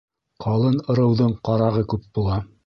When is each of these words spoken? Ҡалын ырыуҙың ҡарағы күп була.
Ҡалын 0.45 0.79
ырыуҙың 0.93 1.35
ҡарағы 1.51 1.85
күп 1.95 2.09
була. 2.21 2.41